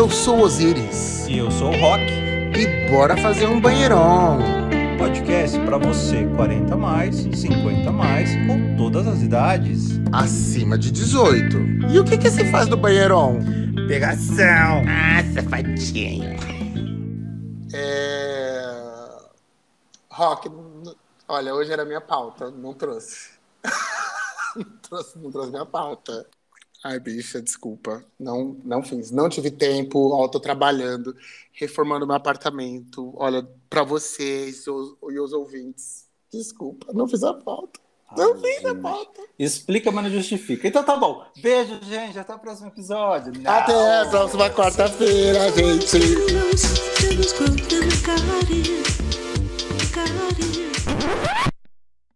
[0.00, 1.26] Eu sou o Osiris.
[1.28, 2.02] E eu sou o Rock.
[2.56, 4.38] E bora fazer um banheirão.
[4.96, 10.00] Podcast para você 40 mais, 50 mais ou todas as idades.
[10.10, 11.54] Acima de 18.
[11.90, 13.40] E o que que se faz do banheirão?
[13.88, 14.82] Pegação.
[14.88, 16.30] Ah, safadinho.
[17.74, 19.18] É...
[20.08, 20.50] Rock,
[21.28, 23.32] olha, hoje era minha pauta, não trouxe.
[24.56, 25.18] não trouxe.
[25.18, 26.26] Não trouxe minha pauta.
[26.82, 28.02] Ai, bicha, desculpa.
[28.18, 29.10] Não, não fiz.
[29.10, 30.12] Não tive tempo.
[30.14, 31.14] Ó, tô trabalhando,
[31.52, 33.12] reformando meu apartamento.
[33.16, 36.06] Olha, pra vocês os- e os ouvintes.
[36.32, 37.32] Desculpa, não fiz a.
[38.16, 39.20] Não Ai, fiz a pauta.
[39.38, 40.66] Explica, mas não justifica.
[40.66, 41.22] Então tá bom.
[41.40, 42.18] Beijo, gente.
[42.18, 43.32] Até o próximo episódio.
[43.40, 43.50] Não.
[43.50, 45.98] Até a próxima quarta-feira, gente.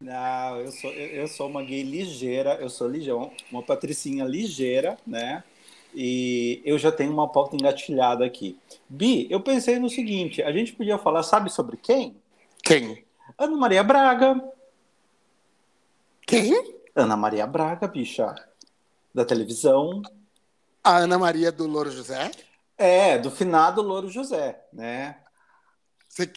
[0.04, 3.18] Não, eu sou, eu, eu sou uma gay ligeira, eu sou ligeira,
[3.50, 5.42] uma patricinha ligeira, né?
[5.94, 8.58] E eu já tenho uma pauta engatilhada aqui.
[8.86, 12.20] Bi, eu pensei no seguinte: a gente podia falar, sabe sobre quem?
[12.62, 13.02] Quem?
[13.38, 14.52] Ana Maria Braga.
[16.27, 16.74] Quem?
[16.94, 18.34] Ana Maria Braga, bicha.
[19.14, 20.02] Da televisão.
[20.83, 22.30] A Ana Maria do Louro José?
[22.77, 25.16] É, do finado Louro José, né?
[26.06, 26.30] Você-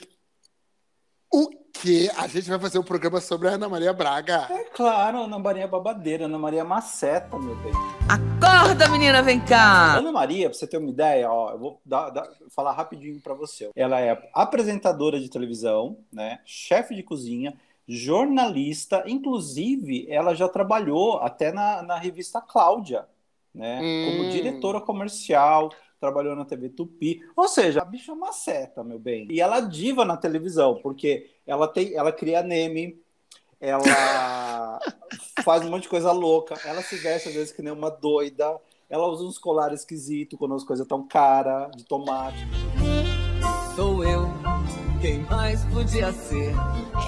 [1.33, 1.49] O
[1.81, 2.09] que?
[2.17, 4.47] A gente vai fazer um programa sobre a Ana Maria Braga.
[4.49, 7.71] É claro, Ana Maria Babadeira, Ana Maria Maceta, meu bem.
[8.09, 9.95] Acorda, menina, vem cá!
[9.97, 13.33] Ana Maria, pra você ter uma ideia, ó, eu vou dar- dar- falar rapidinho pra
[13.33, 13.69] você.
[13.75, 16.39] Ela é apresentadora de televisão, né?
[16.45, 17.53] Chefe de cozinha,
[17.87, 23.05] jornalista, inclusive ela já trabalhou até na, na revista Cláudia,
[23.53, 23.77] né?
[24.05, 24.29] Como Hum.
[24.29, 27.21] diretora comercial, trabalhou na TV Tupi.
[27.35, 29.27] Ou seja, a bicha é uma seta, meu bem.
[29.29, 33.01] E ela é diva na televisão, porque ela tem, ela cria meme,
[33.59, 34.79] ela
[35.43, 38.59] faz um monte de coisa louca, ela se veste às vezes que nem uma doida,
[38.89, 42.47] ela usa uns colares esquisitos quando as coisas tão cara de tomate.
[43.75, 44.25] Sou eu,
[45.01, 46.53] quem mais podia ser?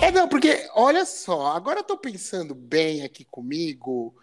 [0.01, 4.15] É, não, porque, olha só, agora eu tô pensando bem aqui comigo.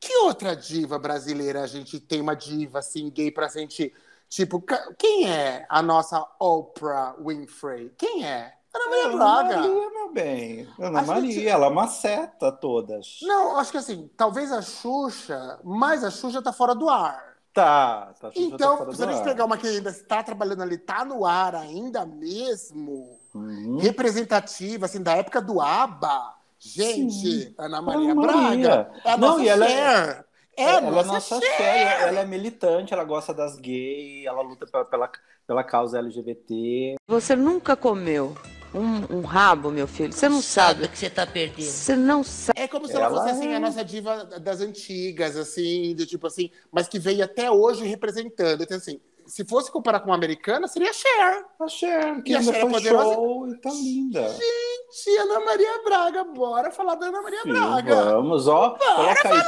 [0.00, 3.94] Que outra diva brasileira a gente tem uma diva assim, gay pra gente.
[4.32, 4.64] Tipo,
[4.98, 7.92] quem é a nossa Oprah Winfrey?
[7.98, 8.50] Quem é?
[8.74, 9.56] Ana Maria Ana Braga.
[9.60, 10.68] Maria, meu bem.
[10.80, 13.18] Ana A Maria, gente- ela maceta todas.
[13.20, 17.22] Não, acho que assim, talvez a Xuxa, mas a Xuxa tá fora do ar.
[17.52, 18.30] Tá, tá.
[18.32, 19.24] Xuxa tá Então, fora se a gente ar.
[19.24, 23.76] pegar uma que ainda está trabalhando ali, tá no ar ainda mesmo, Uhum.
[23.82, 27.12] representativa, assim, da época do ABBA, gente,
[27.48, 27.54] Sim.
[27.58, 28.68] Ana Maria Ana Maria.
[28.68, 28.92] Braga.
[29.04, 30.24] É a Não, e ela é-.
[30.56, 31.56] É, a ela é nossa Cher.
[31.56, 35.10] Cher, ela é militante, ela gosta das gays, ela luta pela, pela,
[35.46, 36.96] pela causa LGBT.
[37.08, 38.34] Você nunca comeu
[38.74, 40.12] um, um rabo, meu filho?
[40.12, 40.84] Você não sabe sabe.
[40.84, 41.66] o que você tá perdendo.
[41.66, 42.58] Você não sabe.
[42.60, 46.06] É como se ela, Ela fosse assim, é- a nossa diva das antigas, assim, de
[46.06, 48.62] tipo assim, mas que veio até hoje representando.
[48.62, 51.44] Então, assim, se fosse comparar com uma americana, seria a Cher.
[51.60, 53.14] A Cher, que E a Cher é foi poderosa?
[53.14, 54.28] show e tá linda.
[54.28, 58.04] Gente, Ana Maria Braga, bora falar da Ana Maria Sim, Braga.
[58.04, 58.70] vamos, ó.
[58.70, 59.42] Coloca aí.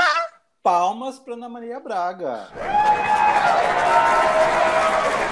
[0.64, 2.48] Palmas pra Ana Maria Braga.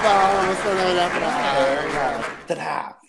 [0.03, 2.45] Vamos pra Ana Maria Braga.
[2.45, 2.99] Trá.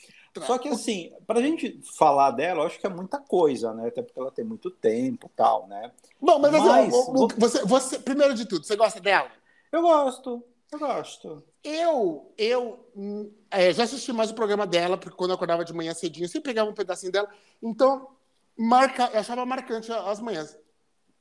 [0.47, 3.89] Só que assim, pra gente falar dela, acho que é muita coisa, né?
[3.89, 5.93] Até porque ela tem muito tempo e tal, né?
[6.19, 9.31] Bom, mas, assim, Mas, vou- você, você, primeiro de tudo, você gosta dela?
[9.71, 10.43] Eu gosto,
[10.73, 11.45] eu gosto.
[11.63, 15.75] Eu, eu hum, é, já assisti mais o programa dela, porque quando eu acordava de
[15.75, 17.29] manhã cedinho, eu sempre pegava um pedacinho dela.
[17.63, 18.09] Então,
[18.57, 20.57] marca, eu achava marcante a- as manhãs.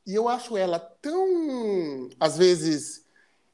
[0.05, 3.05] E eu acho ela tão, às vezes,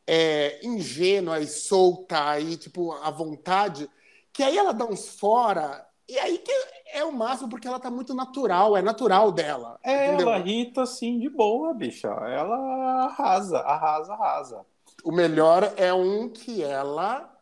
[0.07, 3.89] é, ingênua e solta e, tipo, à vontade,
[4.33, 6.51] que aí ela dá uns fora, e aí que
[6.91, 9.79] é o máximo, porque ela tá muito natural, é natural dela.
[9.83, 10.29] É, entendeu?
[10.29, 12.07] ela irrita assim de boa, bicha.
[12.07, 14.65] Ela arrasa, arrasa, arrasa.
[15.03, 17.38] O melhor é um que ela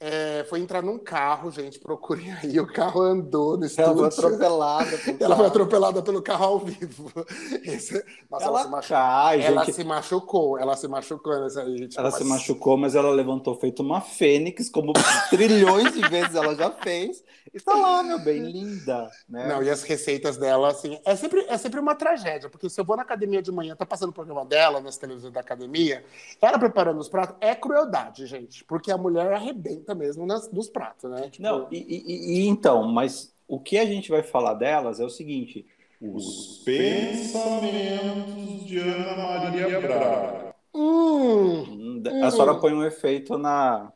[0.00, 1.78] é, foi entrar num carro, gente.
[1.78, 2.60] Procurem aí.
[2.60, 4.26] O carro andou no Ela foi estúdio.
[4.28, 4.90] atropelada.
[5.20, 7.10] Ela foi atropelada pelo carro ao vivo.
[7.64, 8.96] Esse- Nossa, ela, Ela se machucou.
[8.96, 9.74] cai, Ela gente.
[9.74, 10.58] se machucou.
[10.58, 11.88] Ela se machucou nessa aí.
[11.88, 14.92] Tipo, Ela se mas- machucou, mas ela levantou feito uma fênix, como
[15.30, 17.22] trilhões de vezes ela já fez.
[17.52, 19.10] E tá lá, meu bem, linda.
[19.28, 19.48] Né?
[19.48, 22.84] Não, e as receitas dela, assim, é sempre, é sempre uma tragédia, porque se eu
[22.84, 26.04] vou na academia de manhã, tá passando o programa dela nas televisões da academia,
[26.42, 31.10] ela preparando os pratos, é crueldade, gente, porque a mulher arrebenta mesmo nas, nos pratos,
[31.10, 31.28] né?
[31.30, 35.04] Tipo, Não, e, e- e- então, mas o que a gente vai falar delas é
[35.04, 35.64] o seguinte:
[36.00, 40.54] Os pensamentos de Ana Maria Braga.
[40.74, 43.92] hum, hum, a senhora põe um efeito na.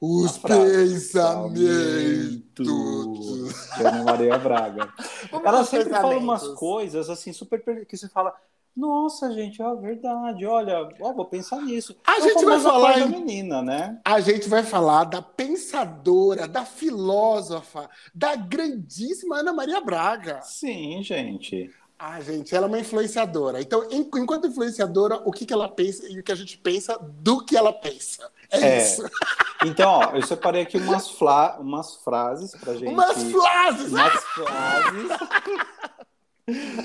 [0.00, 1.50] os na pensamentos.
[2.54, 4.92] de Ana Maria Braga.
[5.44, 8.34] Ela sempre fala umas coisas assim, super per- que você fala,
[8.76, 10.46] Nossa, gente, é verdade.
[10.46, 11.96] Olha, ó, vou pensar nisso.
[12.06, 14.00] A o gente vai falar em- menina, né?
[14.04, 20.40] A gente vai falar da pensadora, da filósofa, da grandíssima Ana Maria Braga.
[20.42, 21.70] Sim, gente.
[21.98, 23.60] Ah, gente, ela é uma influenciadora.
[23.60, 26.98] Então, en- enquanto influenciadora, o que, que ela pensa e o que a gente pensa
[26.98, 28.30] do que ela pensa.
[28.50, 28.82] É, É.
[28.82, 29.02] isso.
[29.62, 31.58] Então, ó, eu separei aqui umas, fla...
[31.60, 32.86] umas frases pra gente.
[32.88, 33.92] Umas frases!
[33.92, 35.08] Umas frases.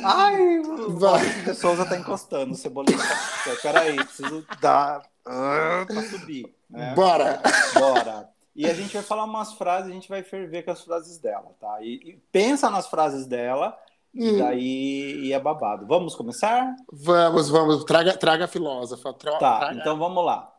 [0.04, 1.26] Ai, o Vai.
[1.44, 2.52] De Souza tá encostando.
[2.54, 3.56] O Cebolinha tá...
[3.62, 6.54] Peraí, preciso dar ah, pra subir.
[6.70, 6.94] Né?
[6.96, 7.42] Bora!
[7.74, 8.30] Bora.
[8.56, 11.54] E a gente vai falar umas frases, a gente vai ferver com as frases dela,
[11.60, 11.78] tá?
[11.82, 13.78] E, e pensa nas frases dela,
[14.14, 14.38] e Hum.
[14.40, 15.86] daí é babado.
[15.86, 16.74] Vamos começar?
[16.92, 17.84] Vamos, vamos.
[17.84, 19.12] Traga, traga a filósofa.
[19.14, 19.80] Tra- Tá, traga.
[19.80, 20.52] então vamos lá.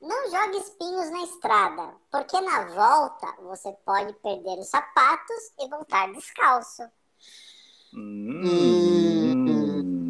[0.00, 6.12] Não jogue espinhos na estrada, porque na volta você pode perder os sapatos e voltar
[6.12, 6.82] descalço.
[7.96, 9.54] Hum.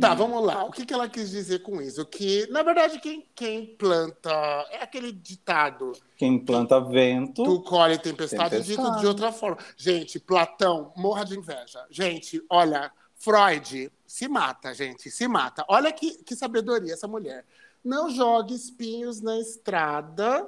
[0.00, 0.64] Tá, vamos lá.
[0.64, 2.04] O que, que ela quis dizer com isso?
[2.04, 4.30] Que, na verdade, quem, quem planta.
[4.70, 7.42] É aquele ditado: Quem planta vento.
[7.42, 8.88] tu colhe tempestade, Tempestade.
[8.90, 9.56] dito de outra forma.
[9.76, 11.84] Gente, Platão, morra de inveja.
[11.90, 15.64] Gente, olha, Freud se mata, gente, se mata.
[15.68, 17.44] Olha que, que sabedoria essa mulher.
[17.82, 20.46] Não jogue espinhos na estrada.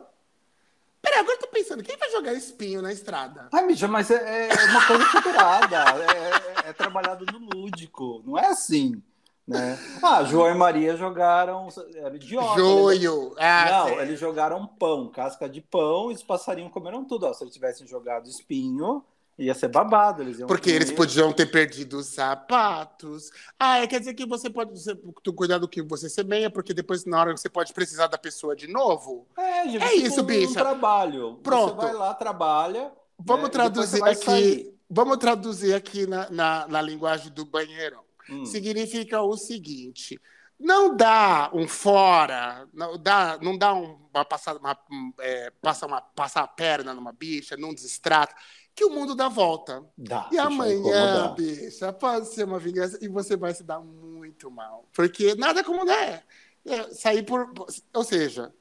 [1.02, 3.48] Peraí, agora eu tô pensando, quem vai jogar espinho na estrada?
[3.52, 5.84] Ai, Mídia, mas é, é uma coisa figurada.
[6.02, 8.22] É, é- é trabalhado no lúdico.
[8.26, 9.00] Não é assim.
[9.46, 9.78] Né?
[10.02, 11.68] Ah, João e Maria jogaram.
[11.94, 12.58] Era idiota.
[12.60, 12.66] eles-
[13.00, 13.34] Joio.
[13.38, 17.26] Ah, Não, eles jogaram pão, casca de pão, e os passarinhos comeram tudo.
[17.26, 19.04] Ó, se eles tivessem jogado espinho,
[19.38, 20.22] ia ser babado.
[20.22, 23.30] Eles iam Porque eles podiam ter perdido os sapatos.
[23.58, 24.96] Ah, é, quer dizer que você pode você,
[25.34, 28.66] cuidar do que você semeia, porque depois, na hora, você pode precisar da pessoa de
[28.66, 29.26] novo.
[29.36, 30.54] É, gente, É isso, um bicha.
[30.54, 31.40] trabalho.
[31.42, 31.76] Pronto.
[31.76, 32.92] Você vai lá, trabalha.
[33.18, 34.24] Vamos né, traduzir aqui.
[34.24, 34.74] sair.
[34.88, 38.04] Vamos traduzir aqui na, na, na linguagem do banheirão.
[38.30, 38.44] Hum.
[38.44, 40.20] Significa o seguinte:
[40.58, 45.86] não dá um fora, não dá, não dá um, uma passada, uma, um, é, passa
[45.86, 48.34] uma, passar a perna numa bicha, não destrata,
[48.76, 49.82] que o mundo dá volta.
[49.96, 51.34] Dá, E amanhã, incomodar.
[51.34, 54.84] bicha, pode ser uma vingança e você vai se dar muito mal.
[54.92, 56.22] Porque nada como é.
[56.66, 57.50] é sair por.
[57.94, 58.52] Ou seja,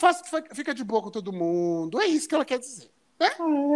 [0.00, 0.20] faz-
[0.52, 2.00] fica de boa com todo mundo.
[2.00, 2.90] É isso que ela quer dizer.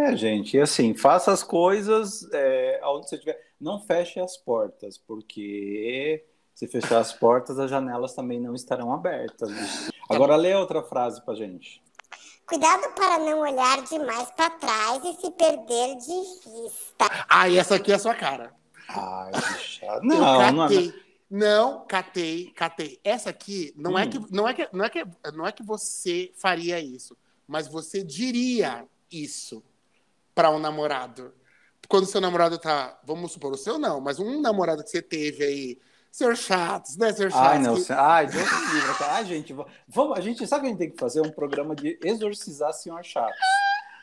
[0.05, 3.41] É, gente, e assim, faça as coisas é, onde você estiver.
[3.59, 9.49] Não feche as portas, porque se fechar as portas, as janelas também não estarão abertas.
[10.09, 11.81] Agora lê outra frase pra gente.
[12.47, 17.25] Cuidado para não olhar demais para trás e se perder de vista.
[17.27, 18.53] Ah, e essa aqui é a sua cara.
[18.89, 19.85] Ai, bicha.
[19.99, 20.93] Eu Não, não, catei.
[21.29, 22.99] Não, catei, catei.
[23.03, 24.09] Essa aqui não é Hum.
[24.09, 28.01] que não é que não é que não é que você faria isso, mas você
[28.01, 29.61] diria isso
[30.33, 31.33] para um namorado.
[31.89, 35.43] Quando seu namorado tá, vamos supor, o seu não, mas um namorado que você teve
[35.43, 35.79] aí,
[36.17, 36.35] Sr.
[36.35, 37.29] Chatos, né, Sr.
[37.31, 37.35] Chatos?
[37.35, 37.75] Ai, não.
[37.75, 38.93] que- Ai, Deus me livre.
[38.97, 39.13] cara.
[39.13, 41.75] Ai, gente, va- vamos, a gente sabe que a gente tem que fazer um programa
[41.75, 43.35] de exorcizar senhor chato.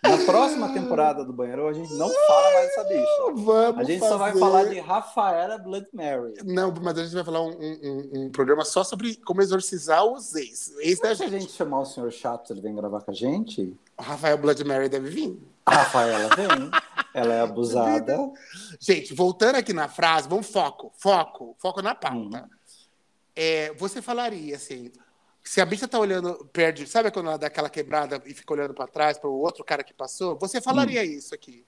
[0.03, 3.43] Na próxima temporada do Banheiro, a gente não fala mais dessa bicha.
[3.43, 6.35] Vamos A gente só vai fazer- falar de Rafaela Blood Mary.
[6.45, 10.35] Não, mas a gente vai falar um, um- um- programa só sobre como exorcizar os
[10.35, 10.75] ex.
[10.81, 11.41] Ex da Se a gente.
[11.41, 13.75] gente chamar o senhor chato, ele vem gravar com a gente?
[13.99, 15.39] O Rafael Blood Mary deve vir.
[15.65, 16.71] A Rafaela vem.
[17.15, 18.19] Ela é abusada.
[18.81, 22.43] Gente, voltando aqui na frase, vamos foco, foco, foco na pauta.
[22.43, 22.49] Uhum.
[23.37, 24.91] É, você falaria assim,
[25.43, 28.75] se a bicha tá olhando, perde, sabe quando ela dá aquela quebrada e fica olhando
[28.75, 30.37] para trás para o outro cara que passou?
[30.39, 31.05] Você falaria Hum.
[31.05, 31.65] isso aqui.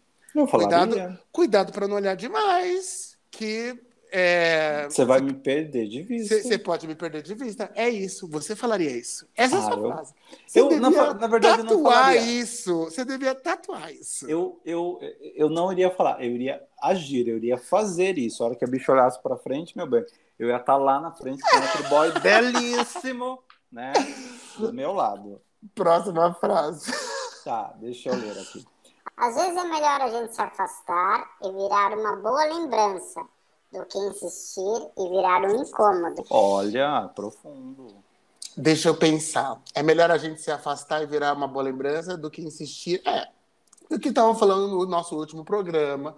[0.50, 1.21] Cuidado, falaria.
[1.33, 3.79] cuidado para não olhar demais, que
[4.13, 6.41] é, Você vai me perder de vista.
[6.43, 7.71] você pode me perder de vista.
[7.75, 9.27] É isso, você falaria isso.
[9.37, 10.15] Essa é a Ah, sua eu- frase.
[10.47, 12.21] Você eu, na devia fa- na verdade, eu não tatuar falaria.
[12.21, 12.85] isso.
[12.85, 14.29] Você devia tatuar isso.
[14.31, 14.99] Eu, eu,
[15.35, 18.43] eu não iria falar, eu iria agir, eu iria fazer isso.
[18.43, 20.05] A hora que a bicha olhasse pra frente, meu bem,
[20.39, 23.93] eu ia estar lá na frente com aquele boy belíssimo, né?
[24.59, 25.41] Do meu lado.
[25.75, 26.93] Próxima frase.
[27.45, 28.65] Tá, deixa eu ler aqui.
[29.17, 33.25] Às vezes é melhor a gente se afastar e virar uma boa lembrança
[33.73, 36.25] do que insistir e virar um incômodo.
[36.31, 37.95] Olha, profundo.
[38.57, 39.61] Deixa eu pensar.
[39.75, 43.03] É melhor a gente se afastar e virar uma boa lembrança do que insistir.
[43.07, 43.29] É.
[43.91, 46.17] Do que estavam falando no nosso último programa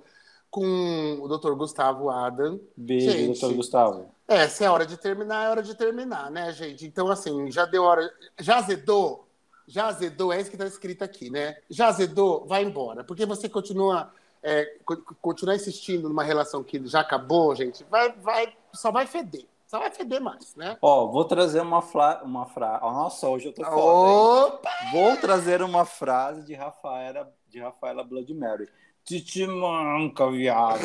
[0.51, 1.53] com o Dr.
[1.53, 2.61] Gustavo Adam.
[2.77, 3.41] Beijo, Gente.
[3.41, 4.11] doutor Gustavo.
[4.27, 6.87] É, se é hora de terminar, é hora de terminar, né, gente?
[6.87, 8.11] Então, assim, já deu hora.
[8.39, 9.27] Já azedou?
[9.67, 10.33] Já azedou?
[10.33, 11.57] É isso que está escrito aqui, né?
[11.69, 12.47] Já azedou?
[12.47, 13.05] Vai embora.
[13.05, 14.13] Porque você continua.
[14.43, 19.45] É, co- continuar insistindo numa relação que já acabou, gente, vai, vai, só vai feder.
[19.67, 20.79] Só vai feder mais, né?
[20.81, 22.23] Ó, vou trazer uma, fla...
[22.25, 22.81] uma frase.
[22.81, 24.17] Nossa, hoje eu tô foda, hein?
[24.17, 24.71] Opa!
[24.93, 28.67] Vou trazer uma frase de Rafaela, de Rafaela Blood Mary.
[29.05, 30.81] Titi manca, viado.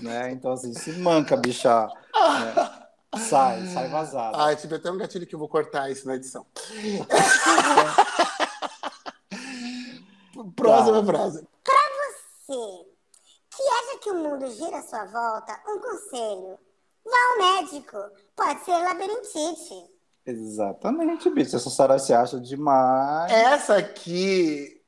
[0.00, 0.30] né?
[0.30, 1.86] Então, assim, se manca, bicha.
[2.14, 2.82] né?
[3.18, 4.36] Sai, sai vazado.
[4.38, 6.44] Ai, tive até um gatilho que eu vou cortar isso na edição.
[10.54, 11.46] Próxima frase.
[12.46, 12.86] Você,
[13.50, 16.58] que acha que o mundo gira à sua volta, um conselho.
[17.04, 17.96] Vá ao médico.
[18.36, 19.74] Pode ser labirintite.
[20.24, 21.56] Exatamente, bicho.
[21.56, 23.32] Essa Sara se acha demais.
[23.32, 24.80] Essa aqui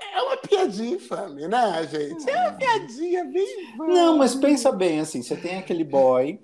[0.00, 2.30] é uma piadinha infame, né, gente?
[2.30, 3.76] É uma piadinha bem.
[3.76, 6.40] Não, mas pensa bem, assim, você tem aquele boy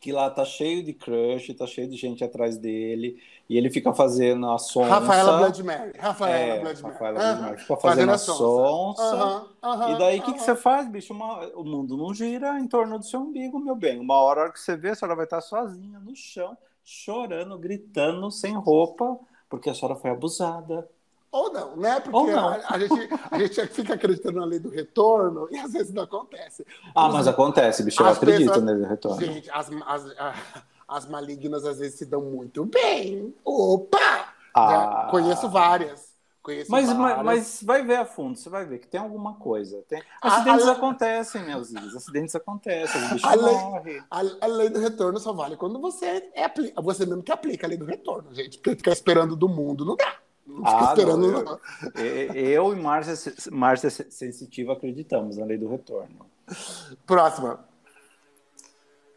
[0.00, 3.92] que lá tá cheio de crush, tá cheio de gente atrás dele, e ele fica
[3.94, 4.88] fazendo a sonsa.
[4.90, 5.92] Rafaela Blood Mary.
[5.98, 6.94] Rafaela É, Blood Mary.
[6.94, 7.36] Rafaela Aham.
[7.36, 7.58] Blood Mary.
[7.62, 8.66] Fica fazendo a sonsa.
[9.02, 11.12] Aham, aham, E daí, o que, que você faz, bicho?
[11.14, 13.98] Uma- o mundo não gira em torno do seu umbigo, meu bem.
[13.98, 17.58] Uma hora, a hora que você vê, a senhora vai estar sozinha no chão, chorando,
[17.58, 20.88] gritando, sem roupa, porque a senhora foi abusada.
[21.30, 22.00] Ou não, né?
[22.00, 22.48] Porque Ou não.
[22.48, 26.04] A, a gente, a gente fica acreditando na lei do retorno e às vezes não
[26.04, 26.66] acontece.
[26.94, 28.02] Ah, Os- mas acontece, bicho.
[28.02, 29.20] Eu acredito pessoas- nele retorno.
[29.20, 30.34] Gente, as, as, a-
[30.88, 33.34] as malignas às vezes se dão muito bem.
[33.44, 34.32] Opa!
[34.54, 34.70] Ah.
[34.70, 36.08] Já conheço várias.
[36.42, 37.16] Conheço Mas, várias.
[37.18, 39.84] mas, mas vai ver a fundo, você vai ver que tem alguma coisa.
[39.86, 40.02] Tem...
[40.22, 41.94] A- Acidentes a- acontecem, meus filhos.
[41.94, 44.02] Acidentes acontecem, os bichos A lei- morrem.
[44.10, 47.68] A, a lei do retorno só vale quando você é você mesmo que aplica a
[47.68, 48.56] lei do retorno, gente.
[48.56, 50.14] Porque ficar esperando do mundo não dá.
[50.48, 51.60] Não fica Ah, esperando, não, não.
[51.94, 56.26] eu, eu e Márcia, Márcia Sensitiva acreditamos na lei do retorno.
[57.06, 57.68] Próxima.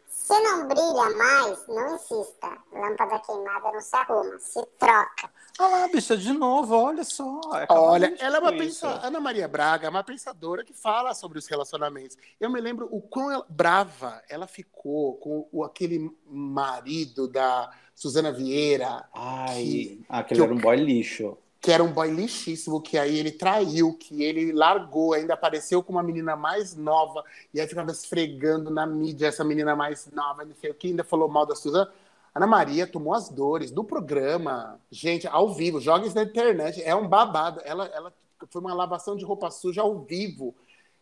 [0.06, 2.56] Se não brilha mais, não insista.
[2.72, 5.30] Lâmpada queimada não se arruma, se troca.
[5.58, 7.40] Ah lá, bicha, de novo, olha só.
[7.54, 9.06] é Olha, ela é uma pensadora.
[9.06, 12.16] Ana Maria Braga é uma pensadora que fala sobre os relacionamentos.
[12.40, 17.70] Eu me lembro o quão ela- brava ela ficou com o, aquele marido da
[18.02, 21.36] Suzana Vieira, Ai, que- aquele que era eu- um boy lixo.
[21.60, 25.92] que era um boy lixíssimo, que aí ele traiu, que ele largou, ainda apareceu com
[25.92, 27.22] uma menina mais nova,
[27.54, 31.04] e aí ficava esfregando na mídia essa menina mais nova, não sei o que, ainda
[31.04, 31.88] falou mal da Suzana.
[32.34, 36.96] Ana Maria tomou as dores do programa, gente, ao vivo, joga isso na internet, é
[36.96, 37.60] um babado.
[37.64, 38.12] Ela, ela
[38.50, 40.52] foi uma lavação de roupa suja ao vivo,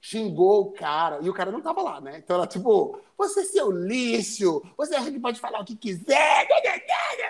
[0.01, 2.19] xingou o cara, e o cara não tava lá, né?
[2.25, 6.47] Então ela, tipo, você é seu lixo, você acha que pode falar o que quiser?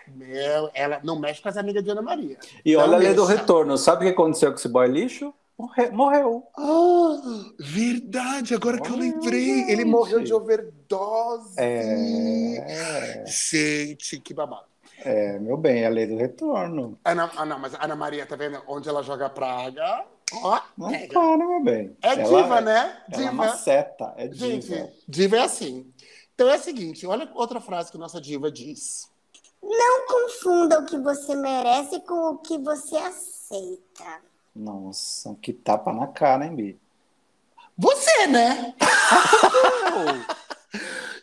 [0.09, 2.39] Meu, ela não mexe com as amigas de Ana Maria.
[2.65, 3.77] E Não olha a lei do retorno.
[3.77, 5.33] Sabe o que aconteceu com esse boy lixo?
[5.59, 6.47] Morre- Morreu.
[6.57, 7.21] Ah,
[7.59, 9.71] verdade, agora que eu lembrei.
[9.71, 11.55] Ele morreu de overdose.
[11.59, 14.65] É, Gente, que babado.
[15.05, 16.99] é, meu bem, é a lei do retorno.
[17.05, 18.62] Ana, ah, não, mas a Ana Maria, tá vendo?
[18.69, 20.05] Onde ela joga praga.
[20.33, 21.13] Ó, Não pega.
[21.13, 21.97] para, meu bem.
[22.03, 22.79] É Ela diva, é- né?
[22.79, 23.31] Ela é Diva.
[23.33, 24.47] uma seta, é diva.
[24.47, 25.93] Gente, diva é assim.
[26.35, 29.11] Então é o seguinte, olha outra frase que nossa diva diz.
[29.63, 34.21] Não confunda o que você merece com o que você aceita.
[34.57, 36.81] Nossa, que tapa na cara, hein, Bi?
[37.77, 38.75] Você, né?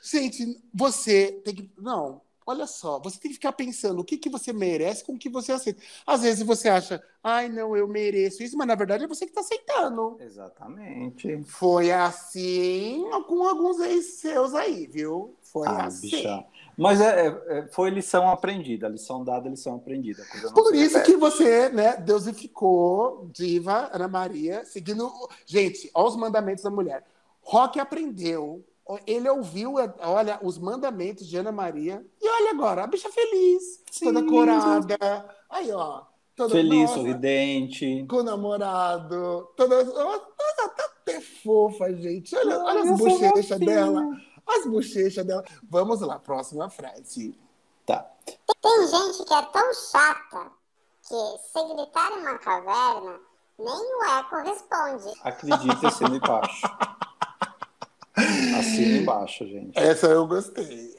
[0.01, 1.69] Gente, você tem que.
[1.77, 5.19] Não, olha só, você tem que ficar pensando o que, que você merece com o
[5.19, 5.81] que você aceita.
[6.05, 9.31] Às vezes você acha, ai, não, eu mereço isso, mas na verdade é você que
[9.31, 10.17] está aceitando.
[10.21, 11.43] Exatamente.
[11.43, 15.35] Foi assim com alguns ex seus aí, viu?
[15.43, 16.09] Foi Ah, assim.
[16.09, 16.45] bicha.
[16.77, 20.23] Mas é, é- é- foi lição aprendida, lição dada, lição aprendida.
[20.53, 25.11] Por isso que você, né, deusificou diva Ana Maria, seguindo.
[25.45, 27.03] Gente, olha os mandamentos da mulher.
[27.41, 28.63] Rock aprendeu,
[29.05, 34.05] ele ouviu, olha, os mandamentos de Ana Maria, e olha agora, a bicha feliz, Sim.
[34.05, 35.25] toda corada.
[35.49, 36.03] Aí, ó.
[36.35, 38.05] Toda, Feliz, nossa, sorridente.
[38.07, 39.49] Com o namorado.
[39.57, 42.35] Toda, nossa, tá até fofa, gente.
[42.35, 44.03] Olha, olha as bochechas dela.
[44.45, 45.43] As bochechas dela.
[45.67, 47.35] Vamos lá, próxima frase.
[47.87, 48.07] Tá.
[48.61, 50.51] Tem gente que é tão chata
[51.01, 53.19] que se gritar em uma caverna,
[53.57, 55.19] nem o eco responde.
[55.23, 56.67] Acredite, assina embaixo.
[58.59, 59.77] Assina embaixo, gente.
[59.77, 60.95] Essa eu gostei.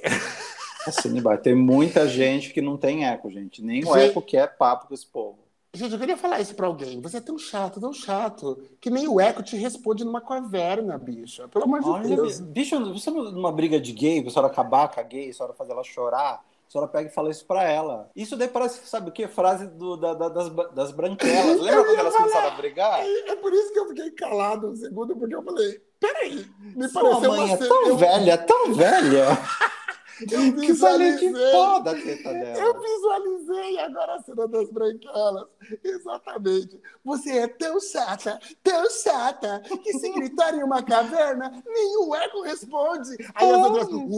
[0.86, 1.42] Assina embaixo.
[1.42, 3.62] Tem muita gente que não tem eco, gente.
[3.62, 5.38] Nem o Gente- eco quer papo com esse povo.
[5.74, 6.98] Gente, eu queria falar isso pra alguém.
[7.02, 11.46] Você é tão chato, tão chato, que nem o eco te responde numa caverna, bicha.
[11.46, 12.40] Pelo amor de Deus.
[12.40, 15.72] bicho, você numa briga de gay, a senhora acabar com a gay, a senhora fazer
[15.72, 18.10] ela chorar, a senhora pega e fala isso pra ela.
[18.14, 19.26] Isso daí parece, sabe o quê?
[19.26, 21.58] Frase do, da- da- das, das branquelas.
[21.60, 22.28] Lembra quando elas falar.
[22.28, 23.00] começaram a brigar?
[23.00, 26.46] É, é por isso que eu fiquei calado um segundo, porque eu falei, peraí,
[26.76, 29.26] me Sua pareceu mãe uma é tão eu, velha, tão velha,
[30.20, 31.52] eu que visualizei.
[31.52, 32.58] foda a teta dela.
[32.58, 35.46] Eu visualizei agora a cena das branquelas.
[35.84, 36.80] Exatamente.
[37.04, 42.42] Você é tão chata, tão chata, que se gritar em uma caverna, nem o eco
[42.42, 43.16] responde.
[43.34, 43.88] Aí as outras.
[43.88, 44.08] Uou!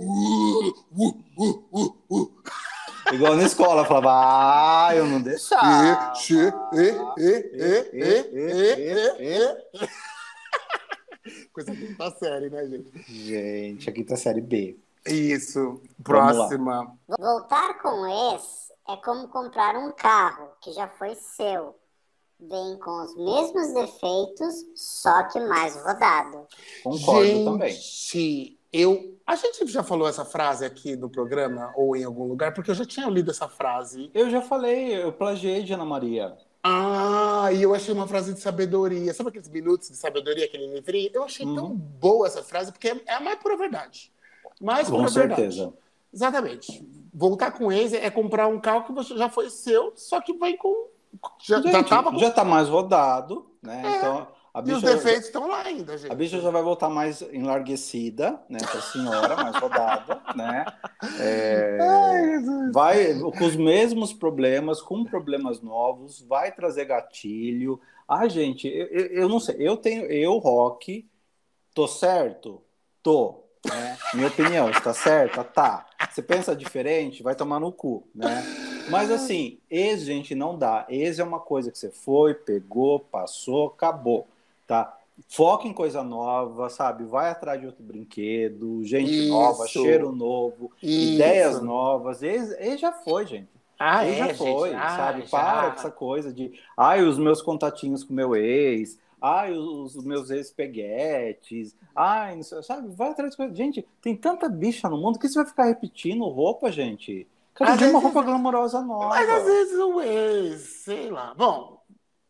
[0.00, 2.32] Uh, uh, uh, uh, uh.
[3.12, 6.14] Igual na escola, falava, ah, eu não deixava.
[6.14, 8.72] Che, che, e, e, e, e, e,
[9.20, 10.13] e, e.
[11.56, 13.12] Essa é a quinta série, né, gente?
[13.12, 14.76] Gente, a quinta série B.
[15.06, 15.80] Isso.
[16.02, 16.96] Próxima.
[17.18, 21.74] Voltar com o ex é como comprar um carro que já foi seu.
[22.40, 26.46] Vem com os mesmos defeitos, só que mais rodado.
[26.82, 28.58] Concordo gente, também.
[28.72, 29.14] eu.
[29.26, 32.74] A gente já falou essa frase aqui no programa ou em algum lugar, porque eu
[32.74, 34.10] já tinha lido essa frase.
[34.12, 36.36] Eu já falei, eu plagiei de Ana Maria.
[36.66, 39.12] Ah, e eu achei uma frase de sabedoria.
[39.12, 41.10] Sabe aqueles minutos de sabedoria, aquele livrinho?
[41.12, 41.74] Eu achei tão Uhum.
[41.76, 44.10] boa essa frase, porque é a mais pura verdade.
[44.62, 45.56] Mais Com pura certeza.
[45.64, 45.78] verdade.
[46.12, 46.88] Exatamente.
[47.12, 50.54] Voltar com ex é comprar um carro que você já foi seu, só que vai
[50.54, 50.88] com.
[51.44, 52.18] Já, já Gente, tava com.
[52.18, 53.82] já tá mais rodado, né?
[53.84, 53.96] É.
[53.98, 54.26] Então,
[54.64, 56.12] e os defeitos estão lá ainda, gente.
[56.12, 58.58] a bicha já vai voltar mais enlarguecida, né?
[58.60, 60.64] Pra senhora, mais rodada, né?
[61.18, 67.80] É, Ai, vai com os mesmos problemas, com problemas novos, vai trazer gatilho.
[68.06, 69.56] Ah, gente, eu, eu, eu não sei.
[69.58, 71.08] Eu tenho, eu, Rock,
[71.74, 72.62] tô certo?
[73.02, 73.42] Tô.
[73.66, 73.96] Né?
[74.12, 75.42] Minha opinião, está certa?
[75.42, 75.86] Tá.
[76.10, 77.24] Você pensa diferente?
[77.24, 78.44] Vai tomar no cu, né?
[78.90, 80.86] Mas assim, ex, gente, não dá.
[80.88, 84.28] Ex é uma coisa que você foi, pegou, passou, acabou,
[84.66, 84.96] tá?
[85.28, 87.04] Foca em coisa nova, sabe?
[87.04, 89.28] Vai atrás de outro brinquedo, gente Isso.
[89.32, 91.12] nova, cheiro novo, Isso.
[91.14, 92.22] ideias novas.
[92.22, 93.48] Ex já foi, gente.
[93.78, 94.38] Ah, é, já gente.
[94.38, 95.22] foi, Ah, sabe?
[95.22, 95.28] já.
[95.28, 100.04] Para com essa coisa de, ai, os meus contatinhos com meu ex, ai, os, os
[100.04, 102.88] meus ex-peguetes, ai, não sei, sabe?
[102.88, 103.54] Vai atrás de coisa.
[103.54, 107.26] Gente, tem tanta bicha no mundo que você vai ficar repetindo roupa, gente.
[107.54, 109.08] Cada Às dia uma vezes- roupa glamourosa nova.
[109.10, 111.34] Mas às vezes o ex, sei lá.
[111.36, 111.80] Bom,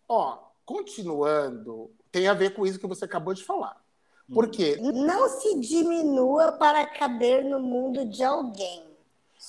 [0.08, 3.76] ó, continuando, tem a ver com isso que você acabou de falar.
[4.30, 4.35] Hum.
[4.35, 4.78] Por quê?
[4.80, 8.85] Não se diminua para caber no mundo de alguém.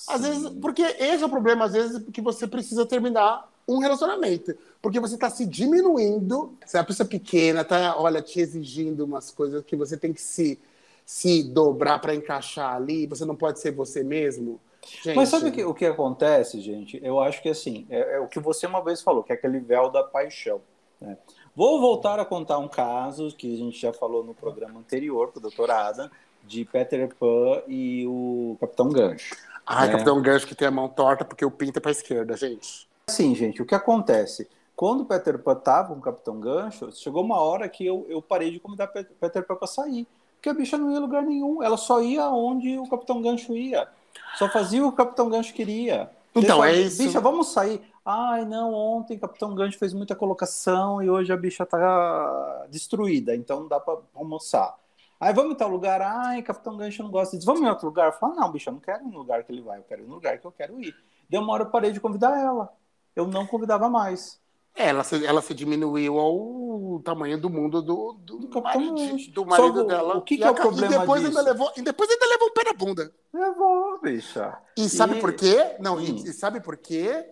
[0.08, 4.52] Às vezes, porque esse é o problema, às vezes, que você precisa terminar um relacionamento.
[4.82, 6.58] Porque você está se diminuindo.
[6.66, 10.58] Se a pessoa pequena tá, olha, te exigindo umas coisas que você tem que se,
[11.04, 14.60] se dobrar para encaixar ali, você não pode ser você mesmo.
[15.04, 17.00] Gente, Mas sabe o que, o que acontece, gente?
[17.00, 19.60] Eu acho que assim, é, é o que você uma vez falou, que é aquele
[19.60, 20.60] véu da paixão.
[21.00, 21.16] né?
[21.56, 25.40] Vou voltar a contar um caso que a gente já falou no programa anterior com
[25.40, 25.70] o Dr.
[25.70, 26.10] Adam,
[26.44, 29.34] de Peter Pan e o Capitão Gancho.
[29.66, 29.92] Ai, É.
[29.92, 32.86] Capitão Gancho que tem a mão torta porque o pinto é pra esquerda, gente.
[33.08, 34.46] Assim, gente, o que acontece?
[34.76, 38.20] Quando o Peter Pan tava com o Capitão Gancho, chegou uma hora que eu, eu
[38.20, 40.06] parei de convidar Pe- Peter Pan pra sair.
[40.36, 41.62] Porque a bicha não ia a lugar nenhum.
[41.62, 43.88] Ela só ia onde o Capitão Gancho ia.
[44.36, 46.10] Só fazia o que o Capitão Gancho queria.
[46.34, 47.02] Então, Deixa- é isso.
[47.02, 47.80] Bicha, vamos sair.
[48.08, 53.60] Ai, não, ontem Capitão Gancho fez muita colocação e hoje a bicha tá destruída, então
[53.60, 54.76] não dá pra almoçar.
[55.18, 57.46] Aí vamos em tal lugar, ai, Capitão Gancho não gosta disso.
[57.46, 58.12] Vamos em outro lugar?
[58.12, 60.06] Fala, não, bicha, eu não quero ir no lugar que ele vai, eu quero ir
[60.06, 60.94] no lugar que eu quero ir.
[61.28, 62.72] Deu uma hora eu parei de convidar ela.
[63.16, 64.38] Eu não convidava mais.
[64.78, 68.94] Ela se, ela se diminuiu ao tamanho do mundo do, do, Do marido,
[69.32, 70.16] do marido Só dela.
[70.18, 71.38] o que que é o problema e depois disso?
[71.38, 73.12] ainda levou E depois ainda levou um pé na bunda.
[73.32, 74.58] Levou, bicha.
[74.76, 75.76] E sabe E- por quê?
[75.80, 76.16] Não, e- Hum.
[76.26, 77.26] e, sabe por quê?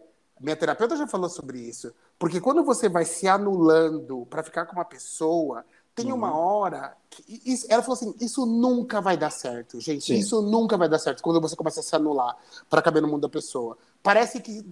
[0.44, 1.90] Minha terapeuta já falou sobre isso.
[2.18, 6.18] Porque quando você vai se anulando para ficar com uma pessoa, tem Uhum.
[6.18, 10.04] uma hora que isso- ela falou assim: isso nunca vai dar certo, gente.
[10.04, 10.16] Sim.
[10.18, 12.36] Isso nunca vai dar certo quando você começa a se anular
[12.68, 13.78] para caber no mundo da pessoa.
[14.02, 14.64] Parece que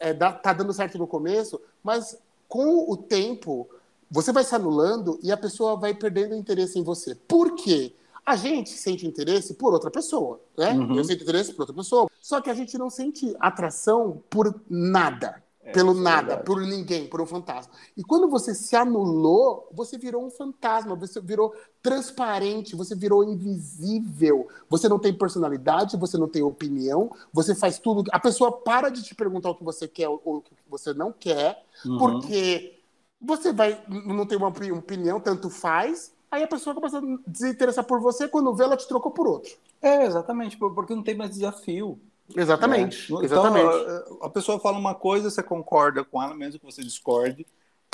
[0.00, 2.16] é, tá dando certo no começo, mas
[2.48, 3.68] com o tempo
[4.10, 7.14] você vai se anulando e a pessoa vai perdendo interesse em você.
[7.14, 7.94] Por quê?
[8.24, 10.72] A gente sente interesse por outra pessoa, né?
[10.72, 10.96] Uhum.
[10.96, 12.08] Eu sinto interesse por outra pessoa.
[12.20, 15.42] Só que a gente não sente atração por nada.
[15.64, 16.44] É, pelo é nada, verdade.
[16.44, 17.72] por ninguém, por um fantasma.
[17.96, 24.48] E quando você se anulou, você virou um fantasma, você virou transparente, você virou invisível.
[24.68, 28.02] Você não tem personalidade, você não tem opinião, você faz tudo.
[28.12, 31.12] A pessoa para de te perguntar o que você quer ou o que você não
[31.12, 31.96] quer, Uhum.
[31.98, 32.80] porque
[33.20, 36.12] você vai não tem uma opi- opinião, tanto faz.
[36.32, 39.52] Aí a pessoa começa a desinteressar por você, quando vê, ela te trocou por outro.
[39.82, 42.00] É, exatamente, por- porque não tem mais desafio.
[42.34, 43.12] Exatamente.
[43.12, 43.18] né?
[43.22, 43.66] exatamente.
[43.66, 47.46] Então, a- a pessoa fala uma coisa, você concorda com ela, mesmo que você discorde.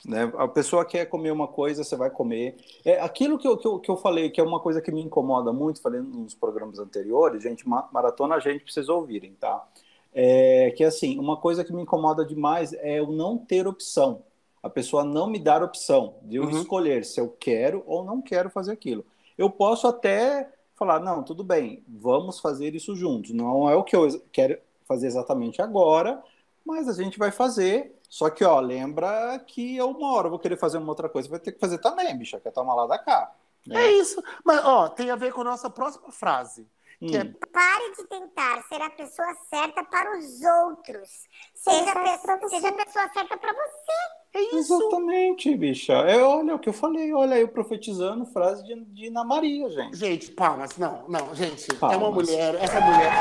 [0.06, 0.32] Né?
[0.38, 2.56] A pessoa quer comer uma coisa, você vai comer.
[2.84, 5.02] É aquilo que eu, que, eu, que eu falei, que é uma coisa que me
[5.02, 9.66] incomoda muito, falei nos programas anteriores, gente, ma- maratona a gente precisa ouvirem, tá?
[10.14, 14.22] É, que assim, uma coisa que me incomoda demais é eu não ter opção.
[14.62, 16.50] A pessoa não me dar opção de eu Uhum.
[16.50, 19.04] escolher se eu quero ou não quero fazer aquilo.
[19.36, 23.32] Eu posso até falar, não, tudo bem, vamos fazer isso juntos.
[23.32, 26.22] Não é o que eu quero fazer exatamente agora,
[26.64, 27.94] mas a gente vai fazer.
[28.08, 31.52] Só que, ó, lembra que eu eu vou querer fazer uma outra coisa, vai ter
[31.52, 33.32] que fazer também, bicha, quer tomar lá da cá.
[33.66, 33.82] né?
[33.82, 34.22] É isso.
[34.44, 36.66] Mas, ó, tem a ver com a nossa próxima frase.
[36.98, 37.34] Que é Hum.
[37.52, 41.08] Pare de tentar ser a pessoa certa para os outros.
[41.54, 44.18] Seja a pessoa, seja a pessoa certa para você.
[44.34, 44.74] É isso.
[44.74, 45.92] Exatamente, bicha.
[45.92, 49.96] É, olha o que eu falei, olha eu profetizando frase de, de Ana Maria, gente.
[49.96, 50.76] Gente, palmas.
[50.76, 51.66] Não, não, gente.
[51.70, 52.14] É uma Palmas.
[52.14, 53.12] mulher, essa mulher.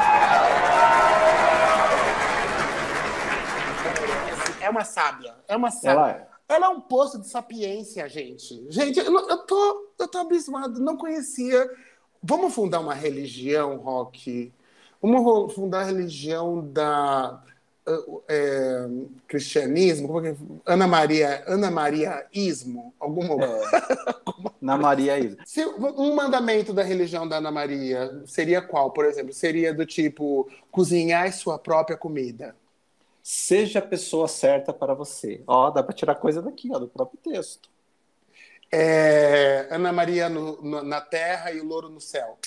[4.59, 5.35] É uma sábia.
[5.47, 5.91] É uma sábia.
[5.91, 6.27] Ela é.
[6.49, 8.65] Ela é um poço de sapiência, gente.
[8.69, 11.69] Gente, eu, eu tô, eu tô abismado, não conhecia.
[12.21, 14.51] Vamos fundar uma religião, Rock?
[15.01, 17.43] Vamos fundar a religião da
[18.27, 18.87] é,
[19.27, 20.07] cristianismo?
[20.07, 22.93] Como é que Ana Maria, Ana Maria Ismo?
[22.99, 23.35] Alguma
[24.59, 25.37] Na Maria Isa.
[25.45, 29.33] Se um mandamento da religião da Ana Maria seria qual, por exemplo?
[29.33, 32.55] Seria do tipo cozinhar sua própria comida.
[33.23, 35.41] Seja a pessoa certa para você.
[35.47, 37.69] Ó, dá para tirar coisa daqui, ó, do próprio texto.
[38.71, 42.37] É, Ana Maria no- no- na terra e o louro no céu.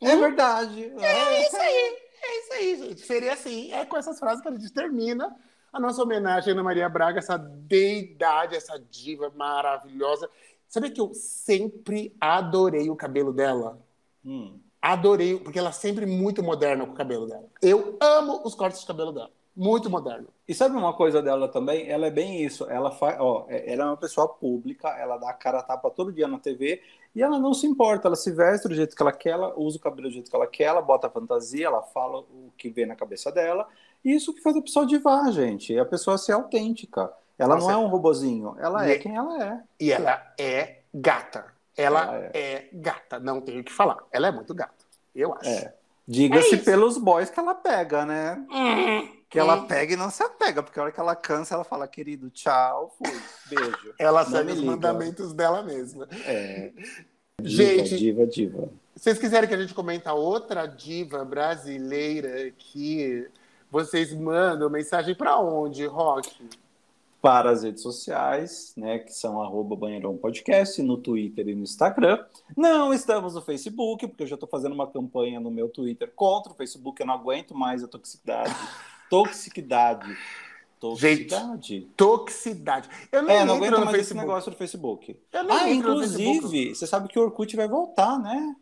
[0.00, 0.92] É verdade.
[1.00, 3.00] É isso aí, é isso aí, gente.
[3.00, 3.72] Seria assim.
[3.72, 5.34] É com essas frases que a gente termina
[5.72, 10.28] a nossa homenagem a Ana Maria Braga, essa deidade, essa diva maravilhosa.
[10.68, 13.78] Sabe que eu sempre adorei o cabelo dela?
[14.24, 14.58] Hum.
[14.80, 17.46] Adorei, porque ela é sempre muito moderna com o cabelo dela.
[17.60, 19.30] Eu amo os cortes de cabelo dela.
[19.60, 20.28] Muito moderno.
[20.46, 21.88] E sabe uma coisa dela também?
[21.90, 22.64] Ela é bem isso.
[22.70, 25.90] Ela faz, ó, é- ela é uma pessoa pública, ela dá a cara a tapa
[25.90, 26.80] todo dia na TV
[27.12, 29.76] e ela não se importa, ela se veste do jeito que ela quer, ela usa
[29.76, 32.70] o cabelo do jeito que ela quer, ela bota a fantasia, ela fala o que
[32.70, 33.66] vem na cabeça dela.
[34.04, 35.74] E isso que faz a pessoa divar, gente.
[35.76, 37.12] É a pessoa ser autêntica.
[37.36, 37.72] Ela não Nossa.
[37.72, 39.60] é um robozinho, ela E- é quem ela é.
[39.80, 41.46] E ela é gata.
[41.76, 42.68] Ela Ela é.
[42.72, 43.98] gata, não tenho o que falar.
[44.12, 44.84] Ela é muito gata,
[45.16, 45.48] eu acho.
[45.50, 45.74] É.
[46.10, 48.42] Diga-se É pelos boys que ela pega, né?
[48.50, 49.66] Hum, Que ela hum.
[49.66, 52.96] pega e não se apega, porque a hora que ela cansa, ela fala, querido, tchau,
[52.96, 53.12] fui,
[53.50, 53.94] beijo.
[54.00, 54.70] Ela Não segue os liga.
[54.70, 56.08] mandamentos dela mesma.
[56.24, 56.72] É.
[57.42, 58.70] Gente- diva, diva.
[58.96, 63.28] Se vocês quiserem que a gente comente outra diva brasileira aqui,
[63.70, 66.48] vocês mandam mensagem pra onde, Rock?
[67.20, 72.24] Para as redes sociais, né, que são arroba Banheirão Podcast, no Twitter e no Instagram.
[72.56, 76.52] Não estamos no Facebook, porque eu já estou fazendo uma campanha no meu Twitter contra
[76.52, 78.54] o Facebook, eu não aguento mais a toxicidade.
[79.10, 80.16] Toxicidade.
[80.78, 81.88] Toxicidade.
[81.96, 82.88] Toxicidade.
[83.10, 84.20] Eu nem É, não aguento mais esse Facebook.
[84.20, 85.20] negócio do Facebook.
[85.32, 85.76] Ah, no Facebook.
[85.76, 88.54] inclusive, você sabe que o Orkut vai voltar, né?